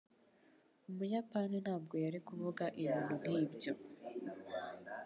[0.89, 3.73] Umuyapani ntabwo yari kuvuga ibintu nkibyo.